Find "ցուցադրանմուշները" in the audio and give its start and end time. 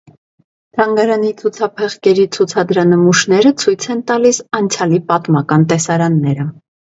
2.37-3.51